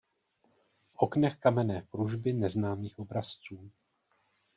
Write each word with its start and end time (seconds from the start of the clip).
V 0.87 0.93
oknech 0.95 1.37
kamenné 1.39 1.87
kružby 1.91 2.33
neznámých 2.33 2.99
obrazců. 2.99 3.71